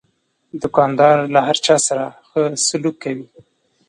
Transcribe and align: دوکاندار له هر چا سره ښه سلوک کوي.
دوکاندار 0.61 1.15
له 1.33 1.39
هر 1.47 1.57
چا 1.65 1.75
سره 1.87 2.05
ښه 2.27 2.41
سلوک 2.67 2.95
کوي. 3.03 3.25